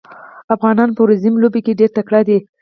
افغانان 0.55 0.89
په 0.97 1.01
رزمي 1.09 1.37
لوبو 1.41 1.59
کې 1.65 1.77
ډېر 1.79 1.91
تکړه 1.97 2.21
دي. 2.27 2.37